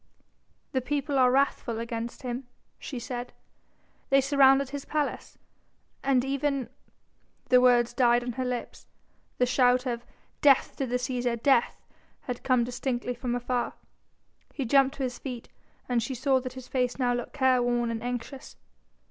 [0.71, 2.47] "The people are wrathful against him,"
[2.79, 3.33] she said;
[4.09, 5.37] "they surrounded his palace,
[6.03, 6.69] and even...."
[7.49, 8.87] The words died on her lips.
[9.37, 10.03] The shout of
[10.41, 11.39] "Death to the Cæsar!
[11.43, 11.79] Death!"
[12.21, 13.73] had come distinctly from afar.
[14.55, 15.49] He jumped to his feet,
[15.87, 18.55] and she saw that his face now looked careworn and anxious.